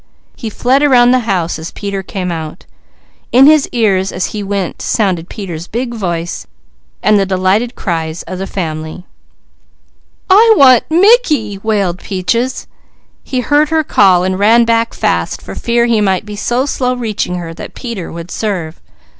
He 0.35 0.49
fled 0.49 0.81
around 0.81 1.11
the 1.11 1.29
house 1.29 1.59
as 1.59 1.69
Peter 1.69 2.01
came 2.01 2.31
out. 2.31 2.65
In 3.31 3.45
his 3.45 3.69
ears 3.71 4.11
as 4.11 4.25
he 4.33 4.41
went 4.41 4.81
sounded 4.81 5.29
Peter's 5.29 5.67
big 5.67 5.93
voice 5.93 6.47
and 7.03 7.19
the 7.19 7.25
delighted 7.27 7.75
cries 7.75 8.23
of 8.23 8.39
the 8.39 8.47
family. 8.47 9.05
"I 10.27 10.55
want 10.57 10.85
Mickey!" 10.89 11.59
wailed 11.61 11.99
Peaches. 11.99 12.65
He 13.23 13.41
heard 13.41 13.69
her 13.69 13.83
call 13.83 14.23
and 14.23 14.39
ran 14.39 14.65
back 14.65 14.95
fast 14.95 15.39
for 15.39 15.53
fear 15.53 15.85
he 15.85 16.01
might 16.01 16.25
be 16.25 16.35
so 16.35 16.65
slow 16.65 16.95
reaching 16.95 17.35
her 17.35 17.53
that 17.53 17.75
Peter 17.75 18.11
would 18.11 18.31
serve. 18.31 18.81